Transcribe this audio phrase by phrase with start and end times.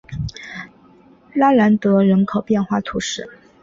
[1.35, 3.29] 拉兰德人口变化图示